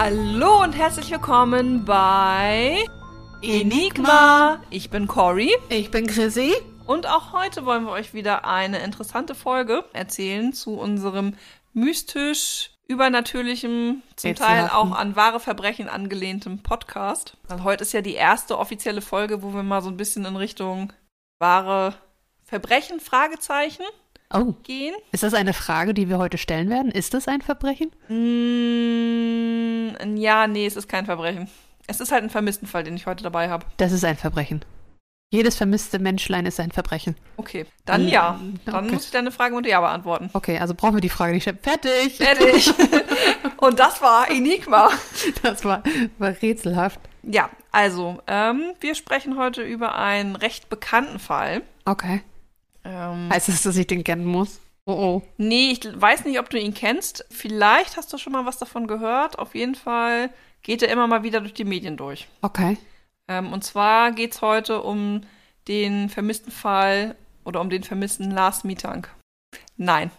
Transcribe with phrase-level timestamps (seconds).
[0.00, 2.84] Hallo und herzlich willkommen bei
[3.42, 4.62] Enigma.
[4.70, 6.54] Ich bin Cory Ich bin Chrissy.
[6.86, 11.34] und auch heute wollen wir euch wieder eine interessante Folge erzählen zu unserem
[11.72, 17.36] mystisch übernatürlichem, zum Teil auch an wahre Verbrechen angelehntem Podcast.
[17.48, 20.36] Weil heute ist ja die erste offizielle Folge, wo wir mal so ein bisschen in
[20.36, 20.92] Richtung
[21.40, 21.94] wahre
[22.44, 23.82] Verbrechen, Fragezeichen,
[24.32, 24.94] Oh, gehen.
[25.12, 26.90] ist das eine Frage, die wir heute stellen werden?
[26.90, 27.90] Ist das ein Verbrechen?
[28.08, 31.48] Mm, ja, nee, es ist kein Verbrechen.
[31.86, 33.64] Es ist halt ein Vermisstenfall, den ich heute dabei habe.
[33.78, 34.64] Das ist ein Verbrechen.
[35.30, 37.14] Jedes vermisste Menschlein ist ein Verbrechen.
[37.36, 38.40] Okay, dann Mm, ja.
[38.64, 38.94] Dann okay.
[38.94, 40.30] muss ich deine Frage mit Ja beantworten.
[40.32, 41.58] Okay, also brauchen wir die Frage nicht stellen.
[41.62, 42.16] Fertig!
[42.16, 42.72] Fertig.
[43.58, 44.90] Und das war Enigma.
[45.42, 45.82] Das war,
[46.18, 47.00] war rätselhaft.
[47.22, 51.62] Ja, also, ähm, wir sprechen heute über einen recht bekannten Fall.
[51.84, 52.22] Okay.
[52.88, 54.60] Ähm, Heißt das, dass ich den kennen muss?
[54.86, 55.22] Oh oh.
[55.36, 57.26] nee, ich weiß nicht, ob du ihn kennst.
[57.30, 59.38] Vielleicht hast du schon mal was davon gehört.
[59.38, 60.30] Auf jeden Fall
[60.62, 62.26] geht er immer mal wieder durch die Medien durch.
[62.40, 62.78] Okay.
[63.28, 65.20] Ähm, und zwar geht es heute um
[65.68, 69.14] den vermissten Fall oder um den vermissten Lars Mietank.
[69.76, 70.10] Nein.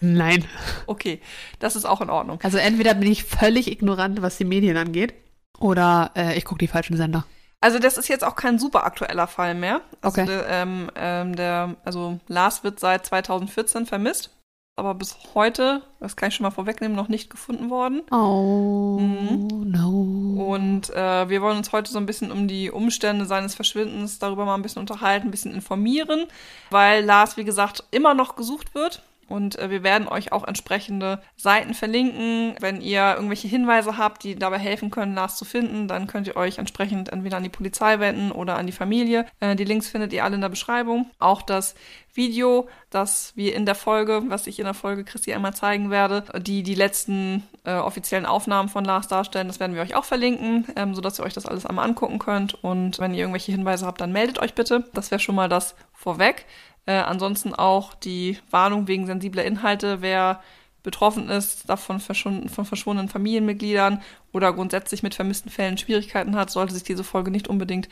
[0.00, 0.44] Nein.
[0.86, 1.20] Okay,
[1.60, 2.38] das ist auch in Ordnung.
[2.42, 5.14] Also entweder bin ich völlig ignorant, was die Medien angeht,
[5.58, 7.24] oder äh, ich gucke die falschen Sender.
[7.64, 9.80] Also das ist jetzt auch kein super aktueller Fall mehr.
[10.02, 10.26] Also Okay.
[10.26, 14.28] Der, ähm, ähm, der, also Lars wird seit 2014 vermisst,
[14.76, 18.02] aber bis heute, das kann ich schon mal vorwegnehmen, noch nicht gefunden worden.
[18.10, 19.70] Oh, Mhm.
[19.70, 20.44] no.
[20.52, 24.44] Und äh, wir wollen uns heute so ein bisschen um die Umstände seines Verschwindens darüber
[24.44, 26.26] mal ein bisschen unterhalten, ein bisschen informieren,
[26.70, 29.00] weil Lars, wie gesagt, immer noch gesucht wird.
[29.28, 32.54] Und äh, wir werden euch auch entsprechende Seiten verlinken.
[32.60, 36.36] Wenn ihr irgendwelche Hinweise habt, die dabei helfen können, Lars zu finden, dann könnt ihr
[36.36, 39.26] euch entsprechend entweder an die Polizei wenden oder an die Familie.
[39.40, 41.10] Äh, die Links findet ihr alle in der Beschreibung.
[41.18, 41.74] Auch das
[42.14, 46.24] Video, das wir in der Folge, was ich in der Folge Christi einmal zeigen werde,
[46.40, 50.66] die die letzten äh, offiziellen Aufnahmen von Lars darstellen, das werden wir euch auch verlinken,
[50.76, 52.62] ähm, sodass ihr euch das alles einmal angucken könnt.
[52.62, 54.84] Und wenn ihr irgendwelche Hinweise habt, dann meldet euch bitte.
[54.92, 56.46] Das wäre schon mal das vorweg.
[56.86, 60.40] Äh, ansonsten auch die Warnung wegen sensibler Inhalte, wer
[60.82, 64.02] betroffen ist, davon verschwunden, von verschwundenen Familienmitgliedern
[64.32, 67.88] oder grundsätzlich mit vermissten Fällen Schwierigkeiten hat, sollte sich diese Folge nicht unbedingt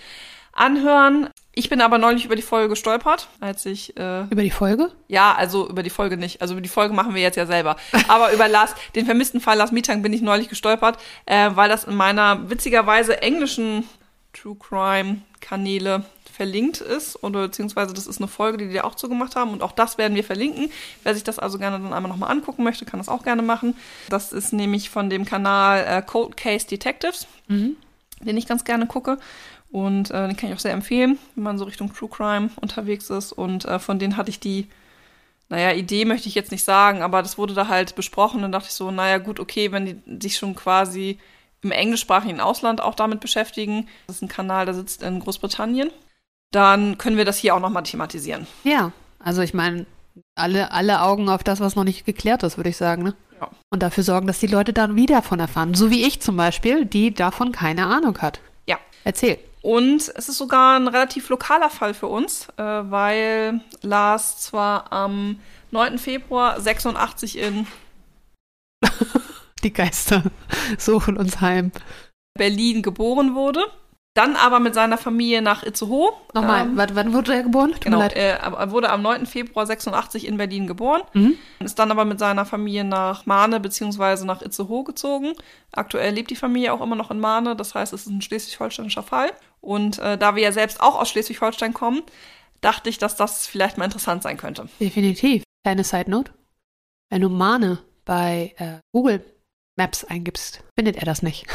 [0.53, 1.30] anhören.
[1.54, 4.91] Ich bin aber neulich über die Folge gestolpert, als ich äh, Über die Folge?
[5.09, 6.42] ja, also über die Folge nicht.
[6.42, 7.76] Also über die Folge machen wir jetzt ja selber.
[8.09, 11.84] Aber über Lars, den vermissten Fall Lars Mietang bin ich neulich gestolpert, äh, weil das
[11.84, 13.84] in meiner witzigerweise englischen
[14.32, 19.37] True Crime Kanäle verlinkt ist oder beziehungsweise das ist eine Folge, die wir auch zugemacht
[19.37, 20.70] haben und auch das werden wir verlinken.
[21.03, 23.76] Wer sich das also gerne dann einmal nochmal angucken möchte, kann das auch gerne machen.
[24.09, 27.76] Das ist nämlich von dem Kanal äh, Cold Case Detectives, Mhm.
[28.21, 29.19] den ich ganz gerne gucke.
[29.71, 33.10] Und äh, den kann ich auch sehr empfehlen, wenn man so Richtung True Crime unterwegs
[33.10, 33.32] ist.
[33.32, 34.69] Und äh, von denen hatte ich die,
[35.48, 38.69] naja, Idee möchte ich jetzt nicht sagen, aber das wurde da halt besprochen und dachte
[38.69, 41.19] ich so, naja, gut, okay, wenn die sich schon quasi
[41.62, 45.90] im englischsprachigen Ausland auch damit beschäftigen, das ist ein Kanal, der sitzt in Großbritannien,
[46.50, 48.46] dann können wir das hier auch nochmal thematisieren.
[48.64, 49.86] Ja, also ich meine,
[50.34, 53.14] alle, alle Augen auf das, was noch nicht geklärt ist, würde ich sagen, ne?
[53.40, 53.48] Ja.
[53.70, 55.74] Und dafür sorgen, dass die Leute dann wieder davon erfahren.
[55.74, 58.40] So wie ich zum Beispiel, die davon keine Ahnung hat.
[58.66, 58.78] Ja.
[59.04, 59.38] Erzähl.
[59.62, 65.38] Und es ist sogar ein relativ lokaler Fall für uns, äh, weil Lars zwar am
[65.70, 65.98] 9.
[65.98, 67.66] Februar 86 in
[69.64, 70.22] Die Geister
[70.78, 71.72] suchen uns heim.
[72.36, 73.60] Berlin geboren wurde,
[74.14, 76.12] dann aber mit seiner Familie nach Itzehoe.
[76.34, 77.72] Nochmal, Ähm, wann, wurde er geboren?
[77.72, 79.26] Tut Genau, äh, er wurde am 9.
[79.26, 81.34] Februar 86 in Berlin geboren, Mhm.
[81.60, 84.24] ist dann aber mit seiner Familie nach Mahne bzw.
[84.24, 85.32] nach Itzehoe gezogen.
[85.72, 89.02] Aktuell lebt die Familie auch immer noch in Mahne, das heißt, es ist ein schleswig-holsteinischer
[89.02, 89.30] Fall.
[89.60, 92.02] Und äh, da wir ja selbst auch aus Schleswig-Holstein kommen,
[92.60, 94.68] dachte ich, dass das vielleicht mal interessant sein könnte.
[94.80, 95.42] Definitiv.
[95.64, 96.32] Kleine Side Note.
[97.10, 99.24] Wenn du Mane bei äh, Google
[99.77, 101.47] Maps eingibst, findet er das nicht.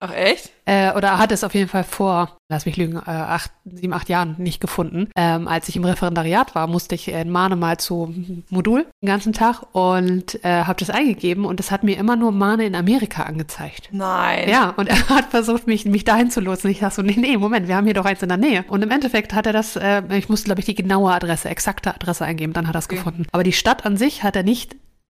[0.00, 0.50] Ach echt?
[0.66, 4.10] Äh, oder hat es auf jeden Fall vor, lass mich lügen, äh, acht, sieben, acht
[4.10, 5.08] Jahren nicht gefunden.
[5.16, 8.14] Ähm, als ich im Referendariat war, musste ich in Mahne mal zu
[8.50, 12.32] Modul den ganzen Tag und äh, habe das eingegeben und es hat mir immer nur
[12.32, 13.88] Mahne in Amerika angezeigt.
[13.92, 14.46] Nein.
[14.50, 16.70] Ja, und er hat versucht, mich, mich dahin zu lotsen.
[16.70, 18.64] Ich dachte so, nee, nee, Moment, wir haben hier doch eins in der Nähe.
[18.68, 21.94] Und im Endeffekt hat er das, äh, ich musste, glaube ich, die genaue Adresse, exakte
[21.94, 22.96] Adresse eingeben, dann hat er es Okay.
[22.96, 23.24] gefunden.
[23.32, 24.76] Aber die Stadt an sich hat er nicht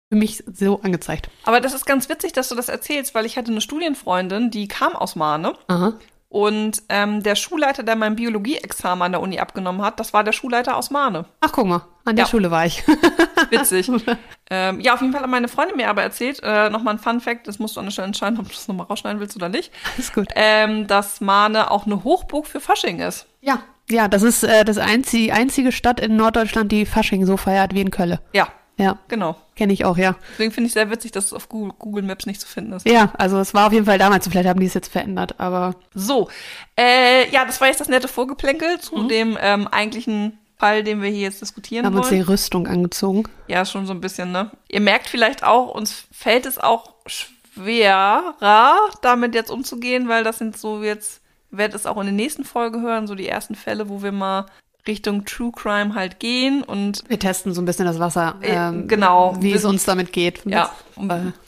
[0.09, 1.29] für mich so angezeigt.
[1.43, 4.67] Aber das ist ganz witzig, dass du das erzählst, weil ich hatte eine Studienfreundin, die
[4.67, 5.53] kam aus Mahne.
[5.67, 5.93] Aha.
[6.27, 10.33] Und ähm, der Schulleiter, der mein Biologieexamen an der Uni abgenommen hat, das war der
[10.33, 11.25] Schulleiter aus Mahne.
[11.39, 12.29] Ach, guck mal, an der Ja.
[12.29, 12.83] Schule war ich.
[13.51, 13.89] Witzig.
[14.49, 17.21] ähm, ja, auf jeden Fall hat meine Freundin mir aber erzählt, äh, nochmal ein Fun
[17.21, 19.47] Fact, das musst du an der Stelle entscheiden, ob du das nochmal rausschneiden willst oder
[19.49, 20.27] nicht, Ist gut.
[20.35, 23.27] ähm, dass Mahne auch eine Hochburg für Fasching ist.
[23.41, 23.59] Ja.
[23.89, 27.81] Ja, das ist äh, das einzige, einzige Stadt in Norddeutschland, die Fasching so feiert wie
[27.81, 28.17] in Köln.
[28.33, 29.36] Ja, Ja, Genau.
[29.56, 30.16] kenne ich auch, ja.
[30.33, 32.86] Deswegen finde ich sehr witzig, dass es auf Google, Google Maps nicht zu finden ist.
[32.88, 35.75] Ja, also es war auf jeden Fall damals, vielleicht haben die es jetzt verändert, aber
[35.94, 36.30] So,
[36.77, 39.07] äh, ja, das war jetzt das nette Vorgeplänkel zu Mhm.
[39.07, 42.24] dem ähm, eigentlichen Fall, den wir hier jetzt diskutieren haben uns die wollen.
[42.27, 43.24] Rüstung angezogen.
[43.48, 44.51] Ja, schon so ein bisschen, ne?
[44.69, 50.57] Ihr merkt vielleicht auch, uns fällt es auch schwerer, damit jetzt umzugehen, weil das sind
[50.57, 54.04] so jetzt, werdet es auch in der nächsten Folge hören, so die ersten Fälle, wo
[54.04, 54.45] wir mal
[54.87, 58.87] Richtung True Crime halt gehen und Wir testen so ein bisschen das Wasser, Äh, ähm,
[58.87, 59.35] genau.
[59.39, 60.41] wie es uns damit geht.
[60.45, 60.71] Ja.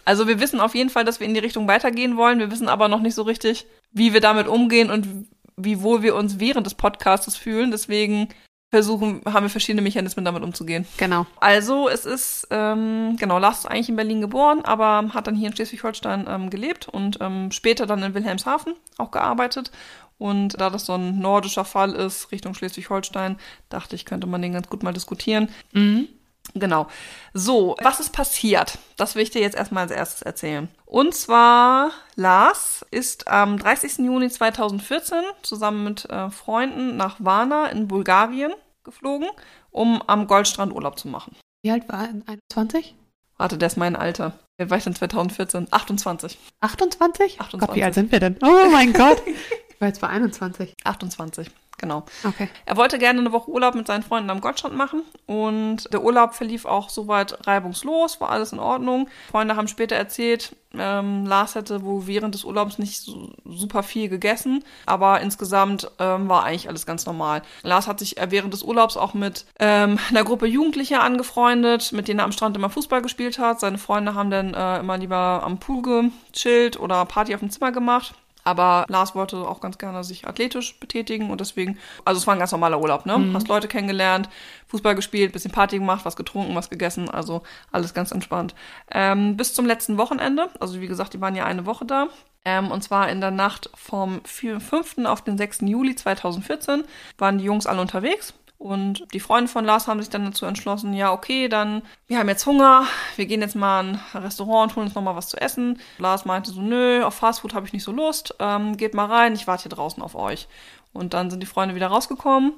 [0.05, 2.39] Also wir wissen auf jeden Fall, dass wir in die Richtung weitergehen wollen.
[2.39, 6.15] Wir wissen aber noch nicht so richtig, wie wir damit umgehen und wie wohl wir
[6.15, 7.71] uns während des Podcasts fühlen.
[7.71, 8.29] Deswegen
[8.69, 10.85] versuchen, haben wir verschiedene Mechanismen damit umzugehen.
[10.97, 11.25] Genau.
[11.39, 15.47] Also es ist, ähm, genau, Lars ist eigentlich in Berlin geboren, aber hat dann hier
[15.47, 19.71] in Schleswig-Holstein ähm, gelebt und ähm, später dann in Wilhelmshaven auch gearbeitet.
[20.17, 23.37] Und da das so ein nordischer Fall ist, Richtung Schleswig-Holstein,
[23.69, 25.49] dachte ich, könnte man den ganz gut mal diskutieren.
[25.73, 26.07] Mhm.
[26.53, 26.87] Genau.
[27.33, 28.77] So, was ist passiert?
[28.95, 30.69] Das will ich dir jetzt erstmal als erstes erzählen.
[30.85, 33.99] Und zwar, Lars ist am 30.
[33.99, 38.53] Juni 2014 zusammen mit äh, Freunden nach Varna in Bulgarien
[38.83, 39.27] geflogen,
[39.71, 41.35] um am Goldstrand Urlaub zu machen.
[41.61, 42.13] Wie alt war er?
[42.25, 42.95] 21?
[43.37, 44.33] Warte, der ist mein Alter.
[44.57, 45.67] Wer war ich denn 2014?
[45.69, 46.37] 28.
[46.61, 47.39] 28?
[47.41, 47.59] 28.
[47.59, 48.37] Gott, wie alt sind wir denn?
[48.41, 49.21] Oh mein Gott.
[49.77, 50.73] Ich war jetzt bei 21.
[50.85, 52.03] 28, genau.
[52.23, 52.49] Okay.
[52.65, 56.33] Er wollte gerne eine Woche Urlaub mit seinen Freunden am Goldstrand machen und der Urlaub
[56.33, 59.07] verlief auch soweit reibungslos, war alles in Ordnung.
[59.29, 64.09] Freunde haben später erzählt, ähm, Lars hätte wohl während des Urlaubs nicht so, super viel
[64.09, 67.43] gegessen, aber insgesamt ähm, war eigentlich alles ganz normal.
[67.61, 72.07] Lars hat sich äh, während des Urlaubs auch mit ähm, einer Gruppe Jugendlicher angefreundet, mit
[72.07, 73.59] denen er am Strand immer Fußball gespielt hat.
[73.59, 77.71] Seine Freunde haben dann äh, immer lieber am Pool gechillt oder Party auf dem Zimmer
[77.71, 78.15] gemacht.
[78.47, 82.39] Aber Lars wollte auch ganz gerne sich athletisch betätigen und deswegen, also es war ein
[82.39, 83.33] ganz normaler Urlaub, ne?
[83.33, 84.29] Hast Leute kennengelernt,
[84.67, 87.41] Fußball gespielt, bisschen Party gemacht, was getrunken, was gegessen, also
[87.73, 88.55] alles ganz entspannt.
[88.89, 92.07] Ähm, bis zum letzten Wochenende, also wie gesagt, die waren ja eine Woche da.
[92.45, 94.99] Ähm, und zwar in der Nacht vom 4, 5.
[95.05, 95.63] auf den 6.
[95.63, 96.85] Juli 2014
[97.17, 98.33] waren die Jungs alle unterwegs.
[98.57, 102.27] Und die Freunde von Lars haben sich dann dazu entschlossen, ja, okay, dann, wir haben
[102.27, 105.37] jetzt Hunger, wir gehen jetzt mal in ein Restaurant und holen uns nochmal was zu
[105.39, 105.79] essen.
[105.99, 109.35] Lars meinte so, nö, auf Fastfood habe ich nicht so Lust, ähm, geht mal rein,
[109.35, 110.47] ich warte hier draußen auf euch.
[110.91, 112.53] Und dann sind die Freunde wieder rausgekommen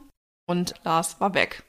[0.47, 1.68] und Lars war weg.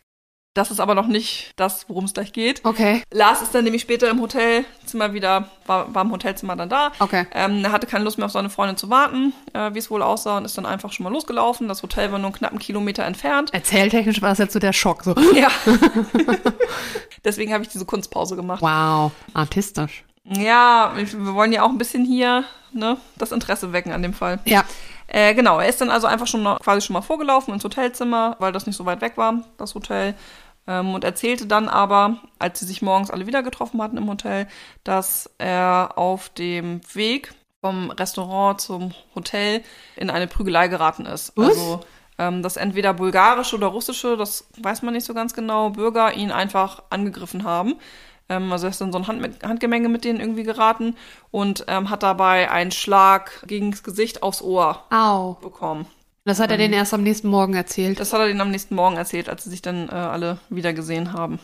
[0.55, 2.65] Das ist aber noch nicht das, worum es gleich geht.
[2.65, 3.03] Okay.
[3.13, 6.91] Lars ist dann nämlich später im Hotelzimmer wieder, war, war im Hotelzimmer dann da.
[6.99, 7.25] Okay.
[7.33, 10.03] Ähm, er hatte keine Lust mehr auf seine Freundin zu warten, äh, wie es wohl
[10.03, 11.69] aussah, und ist dann einfach schon mal losgelaufen.
[11.69, 13.55] Das Hotel war nur einen knappen Kilometer entfernt.
[13.55, 15.05] Erzähltechnisch war das jetzt so der Schock.
[15.05, 15.15] So.
[15.35, 15.49] Ja.
[17.25, 18.61] Deswegen habe ich diese Kunstpause gemacht.
[18.61, 19.13] Wow.
[19.35, 20.05] Artistisch.
[20.25, 24.41] Ja, wir wollen ja auch ein bisschen hier ne, das Interesse wecken an dem Fall.
[24.45, 24.65] Ja.
[25.13, 28.37] Äh, genau, er ist dann also einfach schon noch, quasi schon mal vorgelaufen ins Hotelzimmer,
[28.39, 30.15] weil das nicht so weit weg war, das Hotel.
[30.69, 34.47] Ähm, und erzählte dann aber, als sie sich morgens alle wieder getroffen hatten im Hotel,
[34.85, 39.65] dass er auf dem Weg vom Restaurant zum Hotel
[39.97, 41.33] in eine Prügelei geraten ist.
[41.35, 41.49] Was?
[41.49, 41.81] Also,
[42.19, 46.31] ähm, dass entweder bulgarische oder russische, das weiß man nicht so ganz genau, Bürger ihn
[46.31, 47.75] einfach angegriffen haben.
[48.31, 50.97] Ähm, also er ist in so ein Hand Handgemenge mit denen irgendwie geraten
[51.31, 55.35] und ähm, hat dabei einen Schlag gegen das Gesicht aufs Ohr Au.
[55.43, 55.87] bekommen.
[56.25, 57.99] Das hat er denen erst am nächsten Morgen erzählt.
[57.99, 60.73] Das hat er denen am nächsten Morgen erzählt, als sie sich dann äh, alle wieder
[60.73, 61.41] gesehen haben.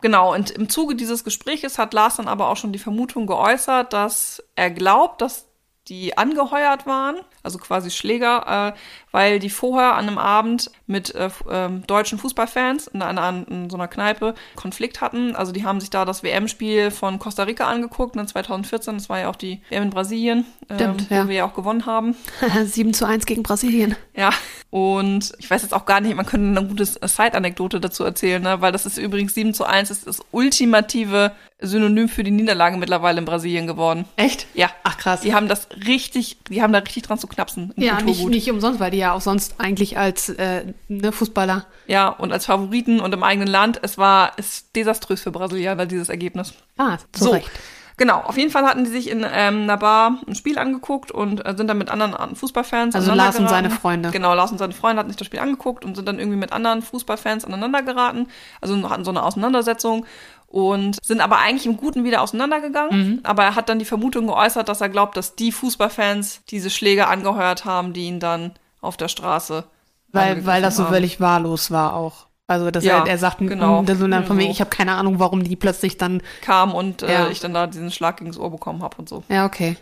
[0.00, 3.92] Genau, und im Zuge dieses Gespräches hat Lars dann aber auch schon die Vermutung geäußert,
[3.92, 5.46] dass er glaubt, dass
[5.88, 7.16] die angeheuert waren,
[7.48, 8.78] also quasi Schläger, äh,
[9.10, 13.76] weil die vorher an einem Abend mit äh, ähm, deutschen Fußballfans in, einer, in so
[13.76, 15.34] einer Kneipe Konflikt hatten.
[15.34, 19.18] Also die haben sich da das WM-Spiel von Costa Rica angeguckt, ne, 2014, das war
[19.18, 21.28] ja auch die WM in Brasilien, ähm, Stimmt, wo ja.
[21.28, 22.14] wir ja auch gewonnen haben.
[22.64, 23.96] 7 zu 1 gegen Brasilien.
[24.14, 24.30] Ja,
[24.70, 28.60] und ich weiß jetzt auch gar nicht, man könnte eine gute Side-Anekdote dazu erzählen, ne?
[28.60, 33.18] weil das ist übrigens 7 zu 1, ist das ultimative Synonym für die Niederlage mittlerweile
[33.18, 34.04] in Brasilien geworden.
[34.16, 34.46] Echt?
[34.54, 34.70] Ja.
[34.84, 35.22] Ach krass.
[35.22, 37.72] Die haben das richtig, die haben da richtig dran zu knapsen.
[37.76, 41.66] ja, nicht, nicht umsonst, weil die ja auch sonst eigentlich als äh, ne, Fußballer.
[41.86, 46.08] Ja, und als Favoriten und im eigenen Land, es war, ist desaströs für Brasilianer, dieses
[46.08, 46.52] Ergebnis.
[46.76, 47.48] Ah, zu So, Recht.
[47.96, 48.20] genau.
[48.22, 51.54] Auf jeden Fall hatten die sich in ähm, einer Bar ein Spiel angeguckt und äh,
[51.56, 53.70] sind dann mit anderen Fußballfans Also Lars und seine.
[53.70, 54.10] Freunde.
[54.10, 56.52] Genau, Lars und seine Freunde hatten sich das Spiel angeguckt und sind dann irgendwie mit
[56.52, 58.26] anderen Fußballfans aneinander geraten.
[58.60, 60.04] Also hatten so eine Auseinandersetzung
[60.48, 62.98] und sind aber eigentlich im Guten wieder auseinandergegangen.
[62.98, 63.20] Mhm.
[63.22, 67.06] Aber er hat dann die Vermutung geäußert, dass er glaubt, dass die Fußballfans diese Schläge
[67.06, 69.64] angeheuert haben, die ihn dann auf der Straße
[70.12, 70.92] Weil, weil das so haben.
[70.94, 72.26] völlig wahllos war auch.
[72.46, 73.84] Also dass Ja, er, er sagt, genau.
[73.86, 74.50] so dann von mir, So.
[74.50, 76.22] ich habe keine Ahnung, warum die plötzlich dann.
[76.40, 77.28] kam und äh, Ja.
[77.28, 79.22] ich dann da diesen Schlag gegen das Ohr bekommen habe und so.
[79.28, 79.76] Ja, okay.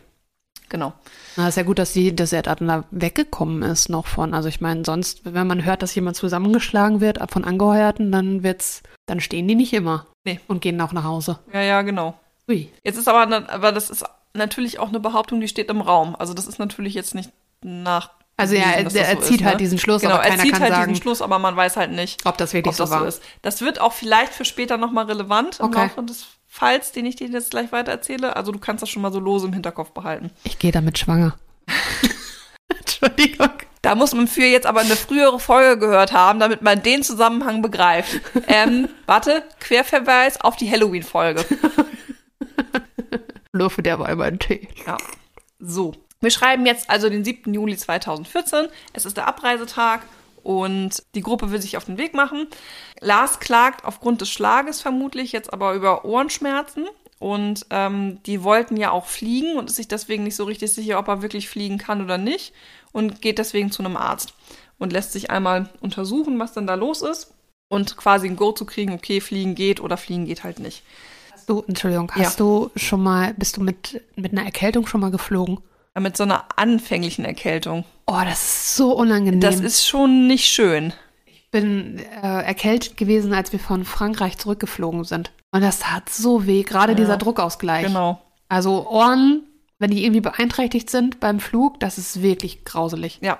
[0.68, 0.92] Genau.
[1.36, 4.34] Na, ist ja gut, dass, die, dass er da weggekommen ist noch von.
[4.34, 8.82] Also ich meine, sonst, wenn man hört, dass jemand zusammengeschlagen wird von Angeheuerten, dann wird's,
[9.06, 10.06] dann stehen die nicht immer.
[10.24, 10.40] Nee.
[10.48, 11.38] Und gehen auch nach Hause.
[11.52, 12.18] Ja, ja, genau.
[12.48, 12.72] Ui.
[12.84, 14.04] Jetzt ist aber, aber das ist
[14.34, 16.16] natürlich auch eine Behauptung, die steht im Raum.
[16.16, 17.30] Also das ist natürlich jetzt nicht
[17.62, 18.10] nach.
[18.36, 19.58] Also ja, er, dass er, er so zieht ist, halt ne?
[19.60, 21.76] diesen Schluss, Genau, aber er keiner zieht kann halt sagen, diesen Schluss, aber man weiß
[21.76, 23.08] halt nicht, ob das wirklich ob das so so war.
[23.08, 23.22] ist.
[23.40, 25.86] Das wird auch vielleicht für später nochmal relevant im Okay.
[25.88, 26.26] Laufe des
[26.58, 28.34] Falls, den ich dir jetzt gleich weiter erzähle.
[28.34, 30.30] Also du kannst das schon mal so lose im Hinterkopf behalten.
[30.42, 31.36] Ich gehe damit schwanger.
[32.78, 33.50] Entschuldigung.
[33.82, 37.60] Da muss man für jetzt aber eine frühere Folge gehört haben, damit man den Zusammenhang
[37.60, 38.22] begreift.
[38.48, 41.44] Ähm, warte, Querverweis auf die Halloween-Folge.
[43.52, 44.66] Löwe der Weiber einen Tee.
[44.86, 44.96] Ja.
[45.58, 45.92] So.
[46.22, 47.52] Wir schreiben jetzt also den 7.
[47.52, 48.68] Juli 2014.
[48.94, 50.00] Es ist der Abreisetag
[50.46, 52.46] und die Gruppe will sich auf den Weg machen.
[53.00, 56.86] Lars klagt aufgrund des Schlages vermutlich jetzt aber über Ohrenschmerzen.
[57.18, 61.00] Und ähm, die wollten ja auch fliegen und ist sich deswegen nicht so richtig sicher,
[61.00, 62.52] ob er wirklich fliegen kann oder nicht.
[62.92, 64.34] Und geht deswegen zu einem Arzt
[64.78, 67.32] und lässt sich einmal untersuchen, was denn da los ist.
[67.68, 70.84] Und quasi ein Go zu kriegen, okay, fliegen geht oder fliegen geht halt nicht.
[71.32, 72.26] Hast du, Entschuldigung, Ja.
[72.26, 75.58] hast du schon mal, bist du mit, mit einer Erkältung schon mal geflogen?
[75.98, 77.84] Mit so einer anfänglichen Erkältung.
[78.06, 79.40] Oh, das ist so unangenehm.
[79.40, 80.92] Das ist schon nicht schön.
[81.24, 85.32] Ich bin äh, erkältet gewesen, als wir von Frankreich zurückgeflogen sind.
[85.52, 86.96] Und das tat so weh, gerade Ja.
[86.96, 87.86] dieser Druckausgleich.
[87.86, 88.20] Genau.
[88.48, 89.44] Also Ohren,
[89.78, 93.18] wenn die irgendwie beeinträchtigt sind beim Flug, das ist wirklich grauselig.
[93.22, 93.38] Ja.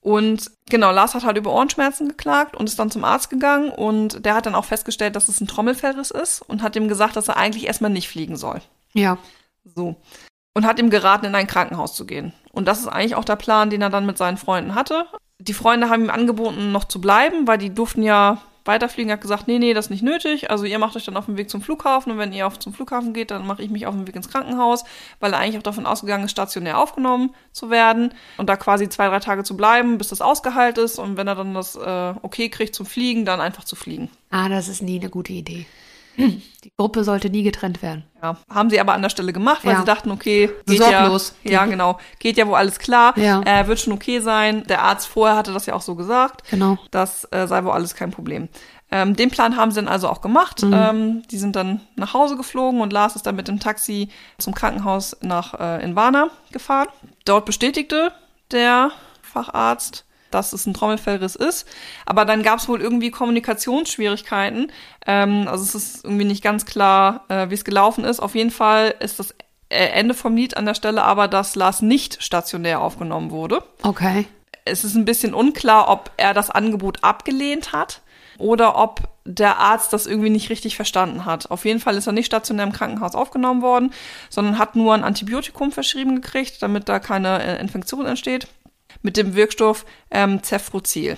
[0.00, 4.24] Und genau, Lars hat halt über Ohrenschmerzen geklagt und ist dann zum Arzt gegangen und
[4.24, 7.28] der hat dann auch festgestellt, dass es ein Trommelfellriss ist und hat ihm gesagt, dass
[7.28, 8.60] er eigentlich erstmal nicht fliegen soll.
[8.92, 9.16] Ja.
[9.64, 9.96] So.
[10.54, 12.32] Und hat ihm geraten, in ein Krankenhaus zu gehen.
[12.52, 15.06] Und das ist eigentlich auch der Plan, den er dann mit seinen Freunden hatte.
[15.40, 19.10] Die Freunde haben ihm angeboten, noch zu bleiben, weil die durften ja weiterfliegen.
[19.10, 20.50] Er hat gesagt, nee, nee, das ist nicht nötig.
[20.50, 22.72] Also ihr macht euch dann auf den Weg zum Flughafen und wenn ihr auf zum
[22.72, 24.84] Flughafen geht, dann mache ich mich auf den Weg ins Krankenhaus,
[25.20, 29.08] weil er eigentlich auch davon ausgegangen ist, stationär aufgenommen zu werden und da quasi zwei,
[29.08, 32.48] drei Tage zu bleiben, bis das ausgeheilt ist und wenn er dann das äh, okay
[32.48, 34.10] kriegt zum Fliegen, dann einfach zu fliegen.
[34.30, 35.66] Ah, das ist nie eine gute Idee.
[36.16, 38.04] Die Gruppe sollte nie getrennt werden.
[38.22, 39.78] Ja, haben sie aber an der Stelle gemacht, weil Ja.
[39.80, 41.34] sie dachten, okay, geht Sorglos.
[41.42, 43.42] ja, ja genau, geht ja wohl alles klar, Ja.
[43.44, 44.64] äh, wird schon okay sein.
[44.68, 46.78] Der Arzt vorher hatte das ja auch so gesagt, Genau.
[46.90, 48.48] das äh, sei wohl alles kein Problem.
[48.90, 50.62] Ähm, den Plan haben sie dann also auch gemacht.
[50.62, 54.54] Ähm, die sind dann nach Hause geflogen und Lars ist dann mit dem Taxi zum
[54.54, 56.88] Krankenhaus nach äh, Invana gefahren.
[57.24, 58.12] Dort bestätigte
[58.52, 58.92] der
[59.22, 60.04] Facharzt,
[60.34, 61.66] dass es ein Trommelfellriss ist.
[62.04, 64.72] Aber dann gab es wohl irgendwie Kommunikationsschwierigkeiten.
[65.06, 68.20] Ähm, also es ist irgendwie nicht ganz klar, äh, wie es gelaufen ist.
[68.20, 69.34] Auf jeden Fall ist das
[69.68, 73.62] äh, Ende vom Lied an der Stelle aber, dass Lars nicht stationär aufgenommen wurde.
[73.82, 74.26] Okay.
[74.64, 78.00] Es ist ein bisschen unklar, ob er das Angebot abgelehnt hat
[78.38, 81.50] oder ob der Arzt das irgendwie nicht richtig verstanden hat.
[81.50, 83.92] Auf jeden Fall ist er nicht stationär im Krankenhaus aufgenommen worden,
[84.28, 88.48] sondern hat nur ein Antibiotikum verschrieben gekriegt, damit da keine äh, Infektion entsteht,
[89.04, 91.16] mit dem Wirkstoff ähm, Cefprozil.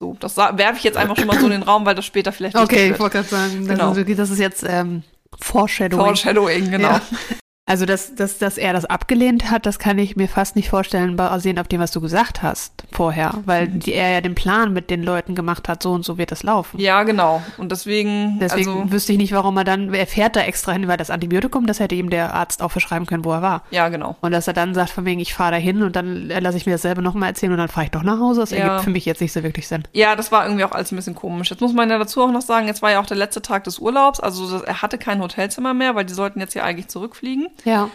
[0.00, 2.30] So, das werfe ich jetzt einfach schon mal so in den Raum, weil das später
[2.32, 4.14] vielleicht Okay, ich wollte gerade sagen, das, Genau.
[4.16, 5.02] das ist jetzt ähm,
[5.40, 6.04] Foreshadowing.
[6.04, 6.88] Foreshadowing, genau.
[6.90, 7.02] Ja.
[7.68, 11.16] Also, dass, dass, dass er das abgelehnt hat, das kann ich mir fast nicht vorstellen,
[11.16, 13.34] basierend auf dem, was du gesagt hast vorher.
[13.44, 16.30] Weil die, er ja den Plan mit den Leuten gemacht hat, so und so wird
[16.32, 16.80] das laufen.
[16.80, 17.42] Ja, genau.
[17.58, 20.88] Und deswegen, Deswegen also, wüsste ich nicht, warum er dann, er fährt da extra hin,
[20.88, 23.62] weil das Antibiotikum, das hätte ihm der Arzt auch verschreiben können, wo er war.
[23.70, 24.16] ja, genau.
[24.22, 26.64] Und dass er dann sagt, von wegen, ich fahre da hin und dann lasse ich
[26.64, 28.40] mir dasselbe nochmal erzählen und dann fahre ich doch nach Hause.
[28.40, 28.58] Das Ja.
[28.58, 29.82] ergibt für mich jetzt nicht so wirklich Sinn.
[29.92, 31.50] Ja, das war irgendwie auch alles ein bisschen komisch.
[31.50, 33.64] Jetzt muss man ja dazu auch noch sagen, jetzt war ja auch der letzte Tag
[33.64, 37.48] des Urlaubs, also er hatte kein Hotelzimmer mehr, weil die sollten jetzt ja eigentlich zurückfliegen.
[37.64, 37.90] Ja.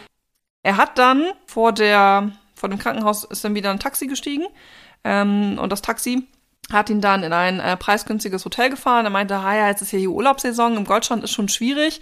[0.64, 4.46] Er hat dann vor der, vor dem Krankenhaus ist dann wieder ein Taxi gestiegen
[5.04, 6.28] ähm, und das Taxi
[6.72, 9.06] hat ihn dann in ein äh, preisgünstiges Hotel gefahren.
[9.06, 12.00] Er meinte, ah ja, jetzt ist ja hier Urlaubssaison, im Goldstrand ist schon schwierig.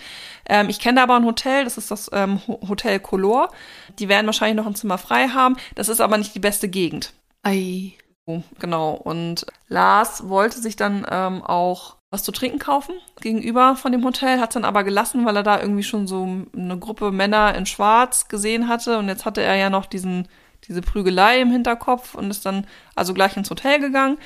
[0.48, 3.50] Ähm, ich kenne da aber ein Hotel, das ist das ähm, Ho- Hotel Color.
[3.98, 5.58] Die werden wahrscheinlich noch ein Zimmer frei haben.
[5.74, 7.12] Das ist aber nicht die beste Gegend.
[7.42, 7.94] Ei.
[8.28, 8.92] So, Genau.
[8.94, 14.40] Und Lars wollte sich dann ähm, auch was zu trinken kaufen gegenüber von dem Hotel,
[14.42, 17.66] hat es dann aber gelassen, weil er da irgendwie schon so eine Gruppe Männer in
[17.66, 19.00] Schwarz gesehen hatte.
[19.00, 20.28] Und jetzt hatte er ja noch diesen,
[20.68, 24.18] diese Prügelei im Hinterkopf und ist dann also gleich ins Hotel gegangen,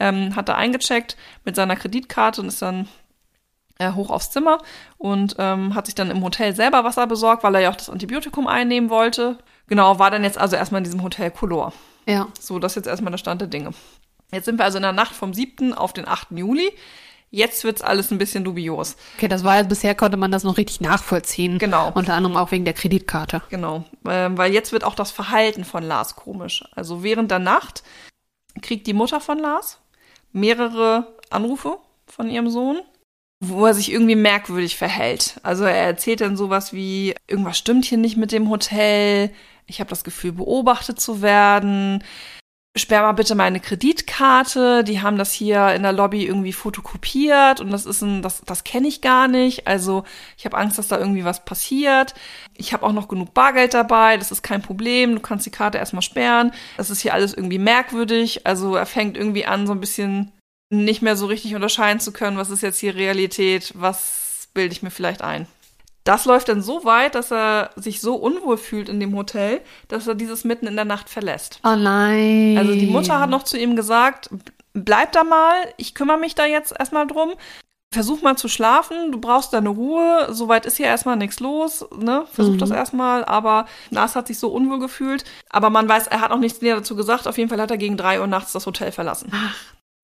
[0.00, 2.88] ähm, hat da eingecheckt mit seiner Kreditkarte und ist dann
[3.78, 4.58] äh, hoch aufs Zimmer
[4.96, 7.90] und ähm, hat sich dann im Hotel selber Wasser besorgt, weil er ja auch das
[7.90, 9.36] Antibiotikum einnehmen wollte.
[9.66, 11.74] Genau, war dann jetzt also erstmal in diesem Hotel Color.
[12.06, 12.28] Ja.
[12.40, 13.72] So, das ist jetzt erstmal der Stand der Dinge.
[14.32, 15.74] Jetzt sind wir also in der Nacht vom 7.
[15.74, 16.28] auf den 8.
[16.30, 16.72] Juli.
[17.34, 18.94] Jetzt wird's alles ein bisschen dubios.
[19.16, 21.58] Okay, das war ja, bisher konnte man das noch richtig nachvollziehen.
[21.58, 21.90] Genau.
[21.92, 23.42] Unter anderem auch wegen der Kreditkarte.
[23.50, 23.82] Genau.
[24.08, 26.62] Ähm, weil jetzt wird auch das Verhalten von Lars komisch.
[26.76, 27.82] Also während der Nacht
[28.62, 29.80] kriegt die Mutter von Lars
[30.32, 32.80] mehrere Anrufe von ihrem Sohn.
[33.40, 35.38] wo er sich irgendwie merkwürdig verhält.
[35.42, 39.30] Also er erzählt dann sowas wie, irgendwas stimmt hier nicht mit dem Hotel,
[39.66, 42.04] ich habe das Gefühl, beobachtet zu werden.
[42.76, 44.82] Sperr mal bitte meine Kreditkarte.
[44.82, 48.64] Die haben das hier in der Lobby irgendwie fotokopiert und das ist ein, das, das
[48.64, 49.68] kenne ich gar nicht.
[49.68, 50.02] Also
[50.36, 52.14] ich habe Angst, dass da irgendwie was passiert.
[52.56, 55.14] Ich habe auch noch genug Bargeld dabei, das ist kein Problem.
[55.14, 56.50] Du kannst die Karte erstmal sperren.
[56.76, 58.44] Das ist hier alles irgendwie merkwürdig.
[58.44, 60.32] Also er fängt irgendwie an, so ein bisschen
[60.68, 64.82] nicht mehr so richtig unterscheiden zu können, was ist jetzt hier Realität, was bilde ich
[64.82, 65.46] mir vielleicht ein.
[66.04, 70.06] Das läuft dann so weit, dass er sich so unwohl fühlt in dem Hotel, dass
[70.06, 71.60] er dieses mitten in der Nacht verlässt.
[71.64, 72.56] Oh nein.
[72.58, 74.28] Also die Mutter hat noch zu ihm gesagt,
[74.74, 77.32] bleib da mal, ich kümmere mich da jetzt erstmal drum.
[77.92, 82.26] Versuch mal zu schlafen, du brauchst deine Ruhe, soweit ist hier erstmal nichts los, ne?
[82.32, 82.58] Versuch Mhm.
[82.58, 85.24] das erstmal, aber Lars hat sich so unwohl gefühlt.
[85.48, 87.28] Aber man weiß, er hat auch nichts näher dazu gesagt.
[87.28, 89.30] Auf jeden Fall hat er gegen drei Uhr nachts das Hotel verlassen.
[89.30, 89.36] Die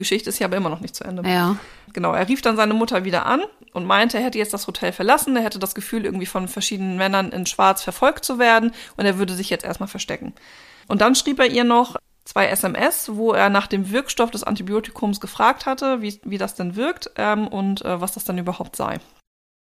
[0.00, 1.28] Geschichte ist hier aber immer noch nicht zu Ende.
[1.28, 1.56] Ja.
[1.92, 3.42] Genau, er rief dann seine Mutter wieder an
[3.72, 6.96] und meinte, er hätte jetzt das Hotel verlassen, er hätte das Gefühl, irgendwie von verschiedenen
[6.96, 10.32] Männern in Schwarz verfolgt zu werden und er würde sich jetzt erstmal verstecken.
[10.88, 15.20] Und dann schrieb er ihr noch zwei SMS, wo er nach dem Wirkstoff des Antibiotikums
[15.20, 19.00] gefragt hatte, wie, wie das denn wirkt ähm, und äh, was das dann überhaupt sei.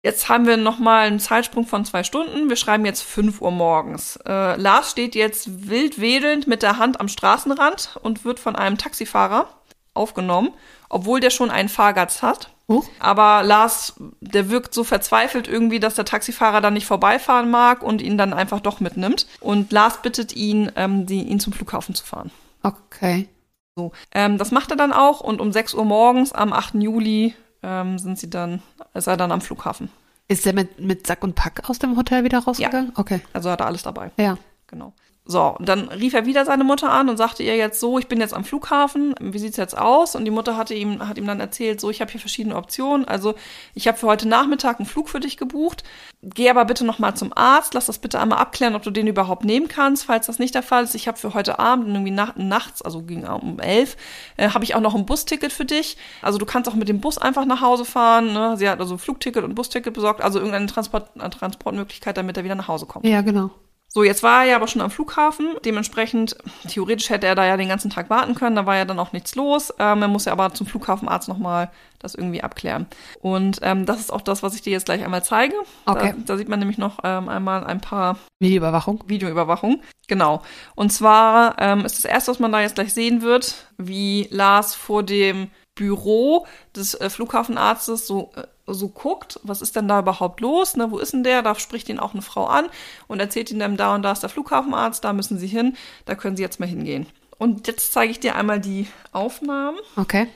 [0.04, 2.50] Jetzt haben wir nochmal einen Zeitsprung von zwei Stunden.
[2.50, 4.18] Wir schreiben jetzt 5 Uhr morgens.
[4.26, 8.78] Äh, Lars steht jetzt wild wedelnd mit der Hand am Straßenrand und wird von einem
[8.78, 9.50] Taxifahrer
[9.96, 10.50] aufgenommen,
[10.90, 12.52] obwohl der schon einen Fahrgast hat.
[12.68, 12.88] Huch.
[13.00, 18.02] Aber Lars, der wirkt so verzweifelt irgendwie, dass der Taxifahrer dann nicht vorbeifahren mag und
[18.02, 19.28] ihn dann einfach doch mitnimmt.
[19.40, 22.32] Und Lars bittet ihn, ähm, die, ihn zum Flughafen zu fahren.
[22.64, 23.30] Okay.
[23.76, 26.76] So, ähm, das macht er dann auch und um 6 Uhr morgens am 8.
[26.76, 29.90] Juli ähm, sind sie dann, ist er dann am Flughafen.
[30.28, 32.94] Ist der mit, mit Sack und Pack aus dem Hotel wieder rausgegangen?
[32.96, 33.22] Okay.
[33.34, 34.12] Also hat er alles dabei.
[34.18, 34.38] Ja.
[34.68, 34.94] Genau.
[35.28, 38.08] So, und dann rief er wieder seine Mutter an und sagte ihr jetzt so, ich
[38.08, 40.16] bin jetzt am Flughafen, wie sieht's jetzt aus?
[40.16, 43.08] Und die Mutter hatte ihm, hat ihm dann erzählt, so, ich habe hier verschiedene Optionen.
[43.08, 43.34] Also
[43.74, 45.84] ich habe für heute Nachmittag einen Flug für dich gebucht.
[46.22, 49.46] Geh aber bitte nochmal zum Arzt, lass das bitte einmal abklären, ob du den überhaupt
[49.46, 50.94] nehmen kannst, falls das nicht der Fall ist.
[50.94, 53.98] Ich habe für heute Abend irgendwie nach, nachts, also ging um elf,
[54.38, 55.98] äh, habe ich auch noch ein Busticket für dich.
[56.22, 58.32] Also du kannst auch mit dem Bus einfach nach Hause fahren.
[58.32, 58.58] Ne?
[58.58, 62.68] Sie hat also Flugticket und Busticket besorgt, also irgendeine Transport, Transportmöglichkeit, damit er wieder nach
[62.68, 63.08] Hause kommt.
[63.08, 63.50] Ja, genau.
[63.96, 65.56] So, jetzt war er ja aber schon am Flughafen.
[65.64, 66.36] Dementsprechend,
[66.68, 68.58] theoretisch hätte er da ja den ganzen Tag warten können.
[68.58, 69.74] Da war ja dann auch nichts los.
[69.80, 72.88] Ähm, er muss ja aber zum Flughafenarzt nochmal das irgendwie abklären.
[73.22, 75.56] Und ähm, das ist auch das, was ich dir jetzt gleich einmal zeige.
[75.86, 76.14] Okay.
[76.18, 79.02] Da, da sieht man nämlich noch ähm, einmal ein paar Videoüberwachung.
[79.08, 79.82] Videoüberwachung.
[80.10, 80.42] Genau.
[80.76, 84.76] Und zwar ähm, ist das erste, was man da jetzt gleich sehen wird, wie Lars
[84.76, 90.40] vor dem Büro des äh, Flughafenarztes so, äh, so guckt, was ist denn da überhaupt
[90.42, 92.66] los, ne, wo ist denn der, da spricht ihn auch eine Frau an
[93.08, 96.16] und erzählt ihm dann, da und da ist der Flughafenarzt, da müssen sie hin, da
[96.16, 97.06] können sie jetzt mal hingehen.
[97.38, 99.78] Und jetzt zeige ich dir einmal die Aufnahmen.
[99.98, 100.28] Okay.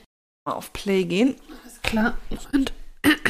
[0.46, 1.36] Mal auf Play gehen,
[1.82, 2.16] Klar.
[2.54, 2.74] Und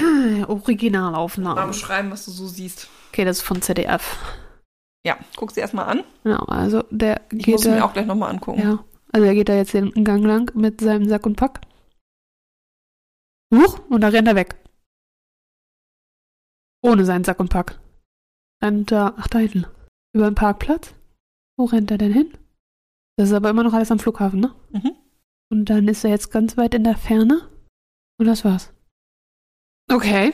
[0.01, 1.67] mal Originalaufnahme.
[1.67, 2.87] beschreiben, was du so siehst.
[3.11, 4.17] Okay, das ist von ZDF.
[5.05, 6.03] Ja, guck sie erstmal an.
[6.23, 8.61] Genau, also der Ich geht muss es mir da, auch gleich nochmal angucken.
[8.61, 8.79] ja,
[9.13, 11.61] also er geht da jetzt den Gang lang mit seinem Sack und Pack.
[13.53, 14.55] Huch, und da rennt er weg.
[16.81, 17.79] Ohne seinen Sack und Pack.
[18.63, 19.65] Rennt da, ach da hinten,
[20.13, 20.93] über den Parkplatz.
[21.57, 22.37] Wo rennt er denn hin?
[23.17, 24.55] Das ist aber immer noch alles am Flughafen, ne?
[24.71, 24.91] Mhm.
[25.51, 27.49] Und dann ist er jetzt ganz weit in der Ferne.
[28.17, 28.71] Und das war's.
[29.91, 30.33] Okay.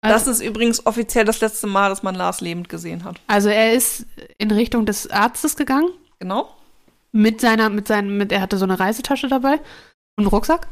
[0.00, 3.20] Das ist übrigens offiziell das letzte Mal, dass man Lars lebend gesehen hat.
[3.26, 4.06] Also er ist
[4.38, 6.56] in Richtung des Arztes gegangen Genau.
[7.12, 9.54] mit seiner, mit seinem, mit, er hatte so eine Reisetasche dabei
[10.16, 10.68] und einen Rucksack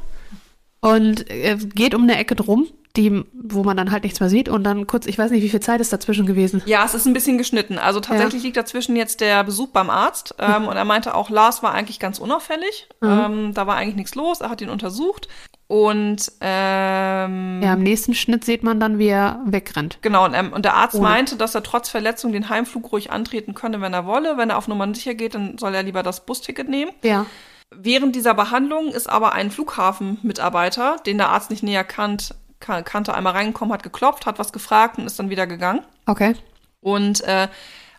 [0.87, 4.49] und er geht um eine Ecke drum, die, wo man dann halt nichts mehr sieht
[4.49, 6.63] und dann kurz, ich weiß nicht, wie viel Zeit ist dazwischen gewesen.
[6.65, 7.79] Ja, es ist ein bisschen geschnitten.
[7.79, 10.35] Also tatsächlich liegt dazwischen jetzt der Besuch beim Arzt.
[10.39, 12.89] Ähm, und er meinte auch, Lars war eigentlich ganz unauffällig.
[13.01, 13.09] Mhm.
[13.09, 14.41] Ähm, da war eigentlich nichts los.
[14.41, 15.29] Er hat ihn untersucht.
[15.69, 19.99] Und ähm, Ja, im nächsten Schnitt sieht man dann, wie er wegrennt.
[20.01, 21.03] genau, und, ähm, und der Arzt Ohne.
[21.09, 24.37] meinte, dass er trotz Verletzung den Heimflug ruhig antreten könne, wenn er wolle.
[24.39, 26.93] Wenn er auf Nummer sicher geht, dann soll er lieber das Busticket nehmen.
[27.03, 27.27] Ja.
[27.75, 33.15] Während dieser Behandlung ist aber ein Flughafenmitarbeiter, den der Arzt nicht näher kannt, kan kannte,
[33.15, 35.83] einmal reingekommen, hat geklopft, hat was gefragt und ist dann wieder gegangen.
[36.07, 36.35] Okay.
[36.81, 37.49] Und äh,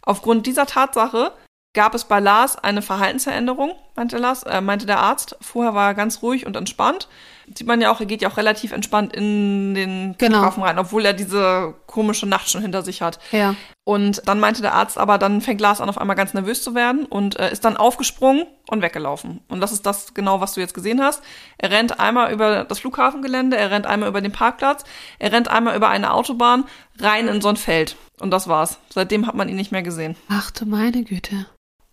[0.01, 1.33] aufgrund dieser Tatsache
[1.73, 5.35] gab es bei Lars eine Verhaltensveränderung, meinte Lars, äh, meinte der Arzt.
[5.41, 7.07] Vorher war er ganz ruhig und entspannt.
[7.55, 10.39] Sieht man ja auch, er geht ja auch relativ entspannt in den Genau.
[10.39, 13.19] Flughafen rein, obwohl er diese komische Nacht schon hinter sich hat.
[13.31, 13.55] Ja.
[13.85, 16.75] Und dann meinte der Arzt aber, dann fängt Lars an, auf einmal ganz nervös zu
[16.75, 19.39] werden und äh, ist dann aufgesprungen und weggelaufen.
[19.47, 21.23] Und das ist das genau, was du jetzt gesehen hast.
[21.57, 24.83] Er rennt einmal über das Flughafengelände, er rennt einmal über den Parkplatz,
[25.17, 26.65] er rennt einmal über eine Autobahn
[26.99, 27.95] rein in so ein Feld.
[28.19, 28.77] Und das war's.
[28.93, 30.17] Seitdem hat man ihn nicht mehr gesehen.
[30.29, 31.45] Ach du meine Güte.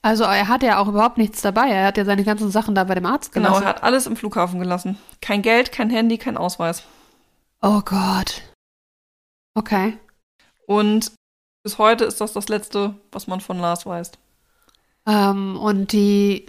[0.04, 1.70] Also er hat ja auch überhaupt nichts dabei.
[1.70, 3.62] Er hat ja seine ganzen Sachen da bei dem Arzt Genau, gelassen.
[3.64, 4.98] er hat alles im Flughafen gelassen.
[5.22, 6.82] Kein Geld, kein Handy, kein Ausweis.
[7.62, 8.42] Oh Gott.
[9.54, 9.96] Okay.
[10.66, 11.12] Und
[11.62, 14.12] bis heute ist das das Letzte, was man von Lars weiß.
[15.06, 16.44] Ähm, und die,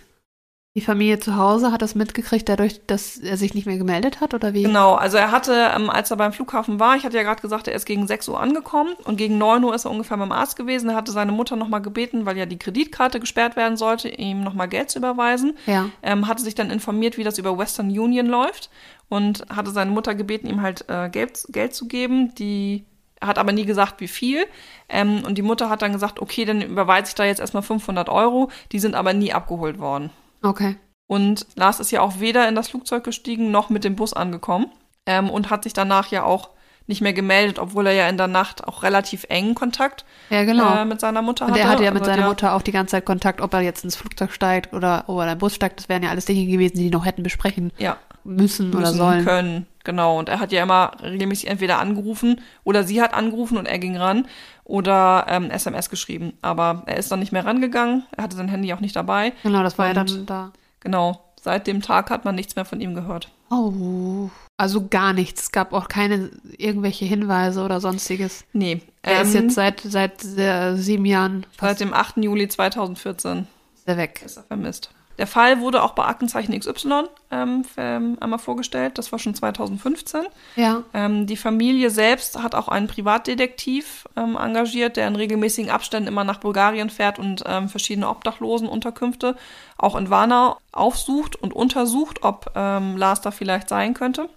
[0.76, 4.34] die Familie zu Hause hat das mitgekriegt, dadurch, dass er sich nicht mehr gemeldet hat,
[4.34, 4.64] oder wie?
[4.64, 7.70] Genau, also er hatte, ähm, als er beim Flughafen war, ich hatte ja gerade gesagt,
[7.70, 10.58] er ist gegen 6 Uhr angekommen und gegen 9 Uhr ist er ungefähr beim Arzt
[10.58, 10.90] gewesen.
[10.90, 14.68] Er hatte seine Mutter nochmal gebeten, weil ja die Kreditkarte gesperrt werden sollte, ihm nochmal
[14.68, 15.58] Geld zu überweisen.
[15.66, 15.90] Ja.
[16.04, 18.70] Ähm, hatte sich dann informiert, wie das über Western Union läuft
[19.08, 22.36] und hatte seine Mutter gebeten, ihm halt äh, Geld, Geld zu geben.
[22.36, 22.84] Die
[23.22, 24.46] hat aber nie gesagt, wie viel.
[24.90, 28.10] Ähm, und die Mutter hat dann gesagt, okay, dann überweise ich da jetzt erstmal 500
[28.10, 28.50] Euro.
[28.74, 30.10] Die sind aber nie abgeholt worden.
[30.46, 30.78] Okay.
[31.08, 34.68] Und Lars ist ja auch weder in das Flugzeug gestiegen noch mit dem Bus angekommen
[35.06, 36.50] ähm, und hat sich danach ja auch
[36.88, 40.76] nicht mehr gemeldet, obwohl er ja in der Nacht auch relativ engen Kontakt Ja, genau.
[40.78, 41.62] äh, mit seiner Mutter und hatte.
[41.62, 43.84] er hatte ja mit Also seiner Mutter auch die ganze Zeit Kontakt, ob er jetzt
[43.84, 45.80] ins Flugzeug steigt oder ob er in den Bus steigt.
[45.80, 48.98] Das wären ja alles Dinge gewesen, die die noch hätten besprechen Ja, müssen, oder müssen
[48.98, 49.26] sollen.
[49.26, 49.68] können.
[49.86, 50.20] Genau.
[50.20, 53.96] Und er hat ja immer regelmäßig entweder angerufen oder sie hat angerufen und er ging
[53.96, 54.28] ran
[54.66, 56.34] oder ähm, SMS geschrieben.
[56.42, 58.04] Aber er ist dann nicht mehr rangegangen.
[58.18, 59.32] Er hatte sein Handy auch nicht dabei.
[59.44, 60.52] Genau, das war ja Und- dann da.
[60.82, 61.22] Genau.
[61.42, 63.30] Seit dem Tag hat man nichts mehr von ihm gehört.
[63.52, 64.30] Oh.
[64.58, 65.44] Also gar nichts.
[65.44, 68.44] Es gab auch keine irgendwelche Hinweise oder sonstiges.
[68.54, 68.82] Nee.
[69.04, 72.18] Er ist ähm, jetzt seit, seit äh, sieben Jahren seit dem 8.
[72.18, 74.24] Juli 2014 ist er weg.
[74.26, 74.90] ist er vermisst.
[75.18, 78.98] Der Fall wurde auch bei Aktenzeichen XY ähm, ähm, einmal vorgestellt.
[78.98, 80.24] Das war schon 2015.
[80.56, 80.84] Ja.
[80.94, 86.24] Ähm, die Familie selbst hat auch einen Privatdetektiv ähm, engagiert, der in regelmäßigen Abständen immer
[86.24, 89.36] nach Bulgarien fährt und ähm, verschiedene Obdachlosenunterkünfte
[89.78, 94.30] auch in Varna aufsucht und untersucht, ob ähm, Lars da vielleicht sein könnte.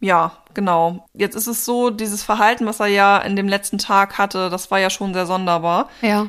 [0.00, 1.06] Ja, genau.
[1.12, 4.70] Jetzt ist es so, dieses Verhalten, was er ja in dem letzten Tag hatte, das
[4.70, 6.26] war ja schon sehr sonderbar Ja.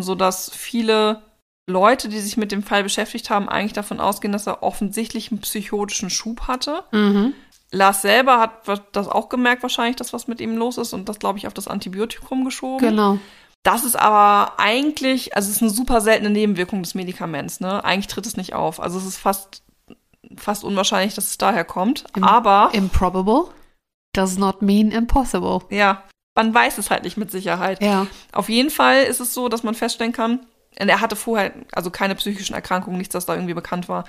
[0.00, 1.22] sodass viele
[1.72, 5.40] Leute, die sich mit dem Fall beschäftigt haben, eigentlich davon ausgehen, dass er offensichtlich einen
[5.40, 6.84] psychotischen Schub hatte.
[6.92, 7.34] Mhm.
[7.70, 11.18] Lars selber hat das auch gemerkt, wahrscheinlich, dass was mit ihm los ist und das,
[11.18, 12.86] glaube ich, auf das Antibiotikum geschoben.
[12.86, 13.18] Genau.
[13.62, 17.82] Das ist aber eigentlich, also es ist eine super seltene Nebenwirkung des Medikaments, ne?
[17.84, 18.80] Eigentlich tritt es nicht auf.
[18.80, 19.62] Also es ist fast,
[20.36, 22.04] fast unwahrscheinlich, dass es daher kommt.
[22.16, 23.44] Im- aber, Improbable
[24.14, 25.60] does not mean impossible.
[25.70, 26.02] ja,
[26.34, 27.82] man weiß es halt nicht mit Sicherheit.
[27.82, 28.06] Ja.
[28.32, 30.40] Auf jeden Fall ist es so, dass man feststellen kann,
[30.76, 34.04] er hatte vorher also keine psychischen Erkrankungen, nichts, das da irgendwie bekannt war.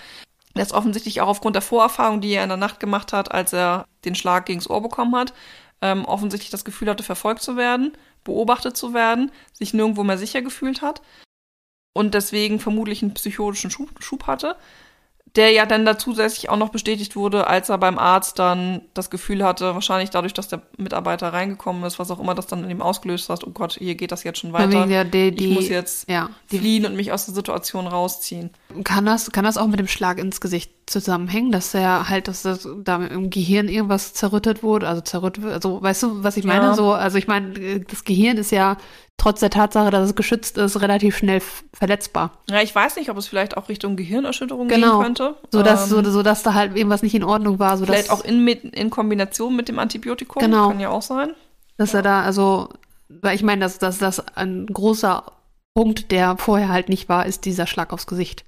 [0.55, 3.53] Er ist offensichtlich auch aufgrund der Vorerfahrung, die er in der Nacht gemacht hat, als
[3.53, 5.33] er den Schlag gegens Ohr bekommen hat,
[5.81, 10.41] ähm, offensichtlich das Gefühl hatte, verfolgt zu werden, beobachtet zu werden, sich nirgendwo mehr sicher
[10.41, 11.01] gefühlt hat
[11.93, 14.55] und deswegen vermutlich einen psychotischen Schub, Schub hatte,
[15.35, 19.09] der ja dann da zusätzlich auch noch bestätigt wurde, als er beim Arzt dann das
[19.09, 22.69] Gefühl hatte, wahrscheinlich dadurch, dass der Mitarbeiter reingekommen ist, was auch immer das dann in
[22.69, 24.85] ihm ausgelöst hat, oh Gott, hier geht das jetzt schon weiter.
[25.05, 28.51] der, die, ich muss jetzt ja, fliehen und mich aus der Situation rausziehen.
[28.83, 32.41] kann das, kann das auch mit dem Schlag ins Gesicht zusammenhängen, dass er halt, dass
[32.43, 36.43] das da im Gehirn irgendwas zerrüttet wurde, also zerrüttet wird, also weißt du, was ich
[36.45, 36.65] meine?
[36.65, 36.73] Ja.
[36.73, 38.77] So, also ich meine, das Gehirn ist ja
[39.17, 41.41] trotz der Tatsache, dass es geschützt ist, relativ schnell
[41.73, 42.31] verletzbar.
[42.49, 44.97] Ja, ich weiß nicht, ob es vielleicht auch Richtung Gehirnerschütterung Genau.
[44.97, 45.35] gehen könnte.
[45.51, 47.95] So dass, Ähm, so, so dass da halt irgendwas nicht in Ordnung war, so dass,
[47.95, 50.41] vielleicht auch in, in Kombination mit dem Antibiotikum.
[50.41, 50.69] Genau.
[50.69, 51.33] Kann ja auch sein.
[51.77, 52.69] dass er da, also,
[53.09, 55.23] weil ich meine, dass, dass das ein großer
[55.75, 58.45] Punkt, der vorher halt nicht war, ist dieser Schlag aufs Gesicht.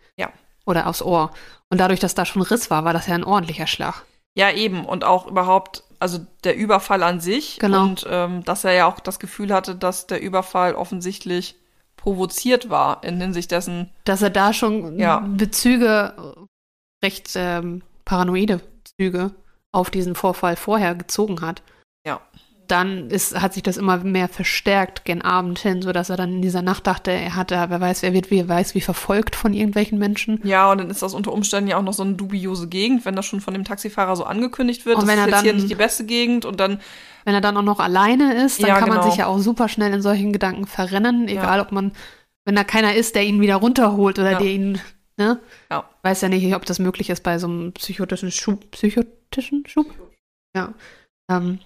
[0.66, 1.32] Oder aufs Ohr.
[1.70, 4.04] Und dadurch, dass da schon Riss war, war das ja ein ordentlicher Schlag.
[4.38, 4.86] Ja, eben.
[4.86, 7.58] Und auch überhaupt, also der Überfall an sich.
[7.60, 7.84] Genau.
[7.84, 11.56] Und ähm, dass er ja auch das Gefühl hatte, dass der Überfall offensichtlich
[11.96, 13.90] provoziert war in Hinsicht dessen.
[14.04, 15.20] Dass er da schon Ja.
[15.20, 16.14] Bezüge,
[17.04, 18.62] recht ähm, paranoide
[19.00, 19.32] Züge
[19.72, 21.62] auf diesen Vorfall vorher gezogen hat.
[22.06, 22.22] Ja.
[22.68, 26.42] Dann ist, hat sich das immer mehr verstärkt gen Abend hin, sodass er dann in
[26.42, 30.00] dieser Nacht dachte, er hatte, wer weiß, wer wird, wie weiß, wie verfolgt von irgendwelchen
[30.00, 30.40] Menschen.
[30.44, 33.16] Ja, und dann ist das unter Umständen ja auch noch so eine dubiose Gegend, wenn
[33.16, 34.96] das schon von dem Taxifahrer so angekündigt wird.
[34.98, 36.80] Und das wenn ist er jetzt hier dann- nicht die beste Gegend und dann
[37.24, 39.10] Wenn er dann auch noch alleine ist, dann Ja, kann man genau.
[39.10, 41.92] sich ja auch super schnell in solchen Gedanken verrennen, egal ob man,
[42.46, 44.38] wenn da keiner ist, der ihn wieder runterholt oder Ja.
[44.40, 44.80] der ihn,
[45.18, 45.40] ne?
[45.72, 45.90] Ja.
[46.04, 49.88] Weiß ja nicht, ob das möglich ist bei so einem psychotischen Schub, psychotischen Schub?
[50.56, 50.74] Ja.
[51.32, 51.58] Ähm,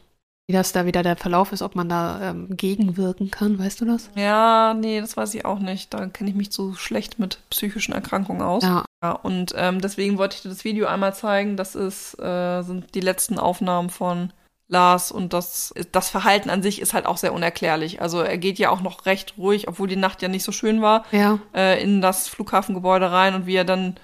[0.50, 3.86] wie das da wieder der Verlauf ist, ob man da ähm, gegenwirken kann, weißt du
[3.86, 4.10] das?
[4.16, 5.94] Ja, nee, das weiß ich auch nicht.
[5.94, 8.64] Da kenne ich mich zu schlecht mit psychischen Erkrankungen aus.
[8.64, 8.84] Ja.
[9.04, 11.56] Ja, und ähm, deswegen wollte ich dir das Video einmal zeigen.
[11.56, 14.34] Das ist, äh, sind die letzten Aufnahmen von
[14.68, 18.02] Lars und das, das Verhalten an sich ist halt auch sehr unerklärlich.
[18.02, 20.82] Also er geht ja auch noch recht ruhig, obwohl die Nacht ja nicht so schön
[20.82, 21.38] war, Ja.
[21.56, 23.98] äh, in das Flughafengebäude rein und wie er dann,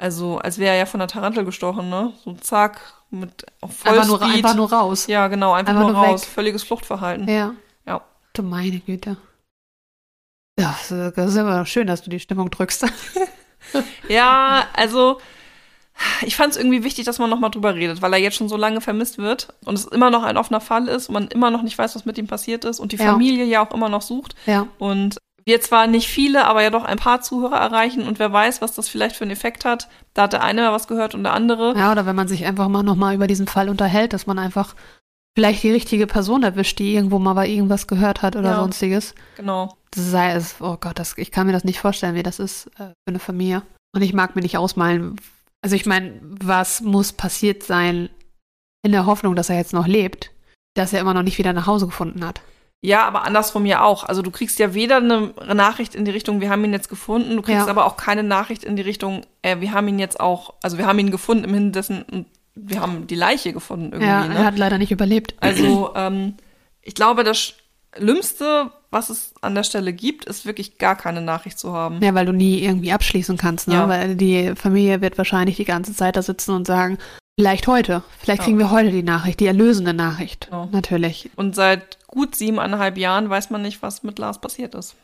[0.00, 2.12] also als wäre er ja von der Tarantel gestochen, ne?
[2.24, 5.06] So zack, mit auf Einfach nur, einfach nur raus.
[5.06, 6.22] Ja, genau, einfach, Einfach nur nur raus.
[6.22, 6.28] weg.
[6.28, 7.28] Völliges Fluchtverhalten.
[7.28, 7.54] Ja.
[7.86, 8.00] Ja.
[8.32, 9.16] Du meine Güte.
[10.58, 12.86] Ja, das ist aber schön, dass du die Stimmung drückst.
[14.08, 15.20] Ja, also
[16.22, 18.56] ich fand es irgendwie wichtig, dass man nochmal drüber redet, weil er jetzt schon so
[18.56, 21.62] lange vermisst wird und es immer noch ein offener Fall ist und man immer noch
[21.62, 23.04] nicht weiß, was mit ihm passiert ist und die Ja.
[23.12, 24.34] Familie ja auch immer noch sucht.
[24.46, 24.66] Ja.
[24.78, 25.18] Und
[25.50, 28.72] wir zwar nicht viele, aber ja doch ein paar Zuhörer erreichen und wer weiß, was
[28.74, 29.88] das vielleicht für einen Effekt hat.
[30.14, 31.76] Da hat der eine mal was gehört und der andere.
[31.76, 34.74] Ja, oder wenn man sich einfach mal nochmal über diesen Fall unterhält, dass man einfach
[35.36, 38.56] vielleicht die richtige Person erwischt, die irgendwo mal bei irgendwas gehört hat oder Ja.
[38.60, 39.14] sonstiges.
[39.36, 39.76] Genau.
[39.94, 42.90] Sei es, oh Gott, das, ich kann mir das nicht vorstellen, wie das ist äh,
[42.90, 43.62] für eine Familie.
[43.94, 45.16] Und ich mag mir nicht ausmalen.
[45.62, 48.08] Also ich meine, was muss passiert sein
[48.82, 50.30] in der Hoffnung, dass er jetzt noch lebt,
[50.74, 52.40] dass er immer noch nicht wieder nach Hause gefunden hat.
[52.82, 54.04] Ja, aber andersrum ja auch.
[54.04, 57.36] Also du kriegst ja weder eine Nachricht in die Richtung, wir haben ihn jetzt gefunden,
[57.36, 57.68] du kriegst Ja.
[57.68, 60.86] aber auch keine Nachricht in die Richtung, äh, wir haben ihn jetzt auch, also wir
[60.86, 64.06] haben ihn gefunden im Hintergrund dessen, wir haben die Leiche gefunden irgendwie.
[64.06, 64.34] ja, ne?
[64.34, 65.34] er hat leider nicht überlebt.
[65.40, 66.34] Also ähm,
[66.82, 67.54] ich glaube, das
[67.94, 72.00] Schlimmste, was es an der Stelle gibt, ist wirklich gar keine Nachricht zu haben.
[72.02, 73.74] Ja, weil du nie irgendwie abschließen kannst, ne?
[73.74, 73.88] Ja.
[73.88, 76.98] Weil die Familie wird wahrscheinlich die ganze Zeit da sitzen und sagen,
[77.38, 78.44] vielleicht heute, vielleicht Ja.
[78.46, 80.50] kriegen wir heute die Nachricht, die erlösende Nachricht.
[80.72, 81.30] Natürlich.
[81.36, 84.96] Und seit gut siebeneinhalb Jahren weiß man nicht, was mit Lars passiert ist.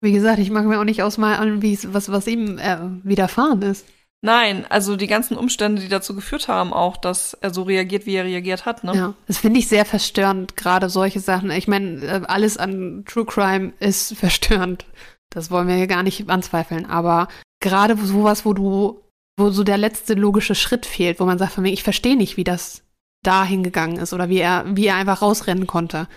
[0.00, 3.86] Wie gesagt, ich mag mir auch nicht ausmalen, wie was, was ihm äh, widerfahren ist.
[4.24, 8.14] Nein, also die ganzen Umstände, die dazu geführt haben, auch, dass er so reagiert, wie
[8.14, 8.82] er reagiert hat.
[8.82, 8.94] Ne?
[8.94, 9.14] Ja.
[9.26, 11.50] Das finde ich sehr verstörend, gerade solche Sachen.
[11.50, 14.86] Ich meine, äh, alles an True Crime ist verstörend.
[15.28, 16.86] Das wollen wir hier gar nicht anzweifeln.
[16.86, 17.28] Aber
[17.60, 19.02] gerade sowas, wo du,
[19.36, 22.38] wo so der letzte logische Schritt fehlt, wo man sagt, von mir, ich verstehe nicht,
[22.38, 22.82] wie das
[23.22, 26.08] da hingegangen ist oder wie er, wie er einfach rausrennen konnte.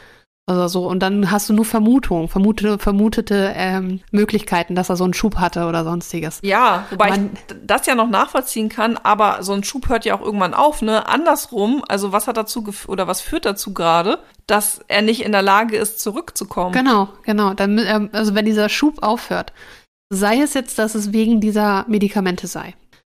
[0.49, 0.87] Oder so.
[0.87, 5.35] Und dann hast du nur Vermutungen, vermutete, vermutete ähm, Möglichkeiten, dass er so einen Schub
[5.35, 6.39] hatte oder sonstiges.
[6.41, 10.15] Ja, wobei Man- ich das ja noch nachvollziehen kann, aber so ein Schub hört ja
[10.15, 11.05] auch irgendwann auf, ne?
[11.09, 15.41] Andersrum, also was hat dazu oder was führt dazu gerade, dass er nicht in der
[15.41, 16.71] Lage ist, zurückzukommen?
[16.71, 17.53] Genau, genau.
[17.53, 19.51] Dann, ähm, also wenn dieser Schub aufhört,
[20.09, 22.73] sei es jetzt, dass es wegen dieser Medikamente sei.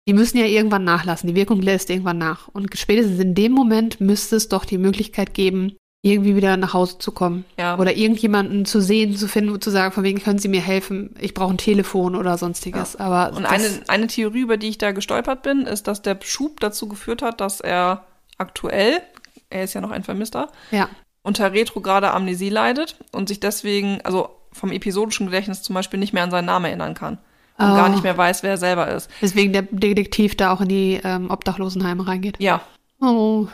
[0.08, 2.48] Die müssen ja irgendwann nachlassen, die Wirkung lässt irgendwann nach.
[2.48, 5.76] Und spätestens in dem Moment müsste es doch die Möglichkeit geben,
[6.12, 7.46] irgendwie wieder nach Hause zu kommen.
[7.58, 7.78] Ja.
[7.78, 11.16] Oder irgendjemanden zu sehen, zu finden, zu sagen, von wegen, können Sie mir helfen?
[11.20, 12.96] Ich brauche ein Telefon oder sonstiges.
[12.96, 16.60] Aber Und eine, eine Theorie, über die ich da gestolpert bin, ist, dass der Schub
[16.60, 18.06] dazu geführt hat, dass er
[18.38, 19.02] aktuell,
[19.50, 20.90] er ist ja noch ein Vermisster, ja,
[21.24, 26.24] unter retrograde Amnesie leidet und sich deswegen, also vom episodischen Gedächtnis zum Beispiel nicht mehr
[26.24, 27.18] an seinen Namen erinnern kann.
[27.60, 27.76] Und Oh.
[27.76, 29.10] gar nicht mehr weiß, wer er selber ist.
[29.20, 32.36] deswegen der Detektiv da auch in die ähm, Obdachlosenheime reingeht.
[32.40, 32.62] Ja,
[33.02, 33.48] Oh,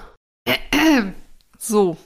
[1.58, 1.98] so.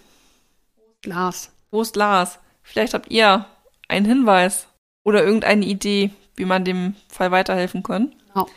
[1.06, 1.52] Lars.
[1.72, 2.40] Wo ist Lars?
[2.64, 3.46] Vielleicht habt ihr
[3.88, 4.68] einen Hinweis
[5.04, 8.16] oder irgendeine Idee, wie man dem Fall weiterhelfen kann.
[8.34, 8.48] Genau.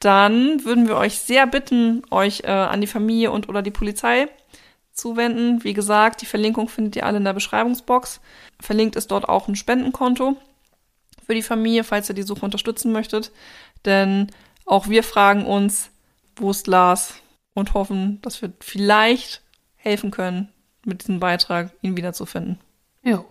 [0.00, 4.28] Dann würden wir euch sehr bitten, euch äh, an die Familie und oder die Polizei
[4.92, 5.64] zu wenden.
[5.64, 8.20] Wie gesagt, die Verlinkung findet ihr alle in der Beschreibungsbox.
[8.60, 10.36] Verlinkt ist dort auch ein Spendenkonto
[11.24, 13.32] für die Familie, falls ihr die Suche unterstützen möchtet.
[13.84, 14.30] Denn
[14.66, 15.90] auch wir fragen uns,
[16.36, 17.14] wo ist Lars?
[17.56, 19.40] Und hoffen, dass wir vielleicht
[19.76, 20.48] helfen können,
[20.86, 22.58] mit diesem Beitrag ihn wiederzufinden.
[23.02, 23.24] Jo.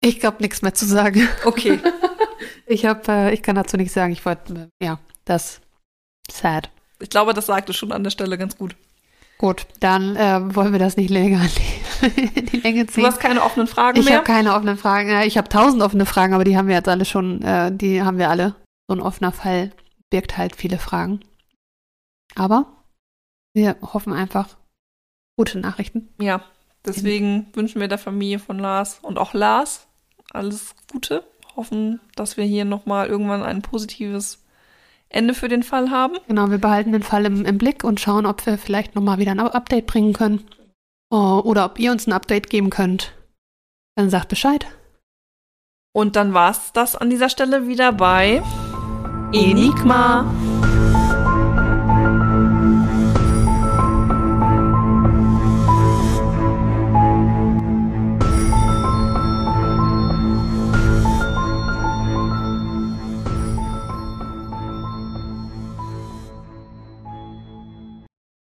[0.00, 1.28] Ich glaube nichts mehr zu sagen.
[1.44, 1.80] Okay.
[2.70, 4.12] Ich habe, äh, ich kann dazu nichts sagen.
[4.12, 5.62] Ich wollte, äh, ja, das
[6.30, 6.70] sad.
[7.00, 8.76] Ich glaube, das sagte schon an der Stelle ganz gut.
[9.38, 11.40] Gut, dann äh, wollen wir das nicht länger
[12.36, 13.06] in die, Länge Du ziehen.
[13.06, 14.16] hast keine offenen Fragen ich mehr?
[14.16, 15.08] habe keine offenen Fragen.
[15.08, 18.02] Ja, ich habe tausend offene Fragen, aber die haben wir jetzt alle schon, äh, die
[18.02, 18.54] haben wir alle.
[18.86, 19.72] So ein offener Fall
[20.10, 21.20] birgt halt viele Fragen.
[22.34, 22.66] Aber
[23.54, 24.58] wir hoffen einfach
[25.38, 26.10] gute Nachrichten.
[26.20, 26.44] Ja.
[26.88, 29.86] Deswegen wünschen wir der Familie von Lars und auch Lars
[30.32, 31.24] alles Gute.
[31.56, 34.44] Hoffen, dass wir hier nochmal irgendwann ein positives
[35.08, 36.16] Ende für den Fall haben.
[36.28, 39.32] Genau, wir behalten den Fall im, im Blick und schauen, ob wir vielleicht nochmal wieder
[39.32, 40.44] ein Update bringen können.
[41.10, 43.14] Oh, oder ob ihr uns ein Update geben könnt.
[43.96, 44.66] Dann sagt Bescheid.
[45.92, 48.42] Und dann war's das an dieser Stelle wieder bei
[49.32, 50.32] Enigma.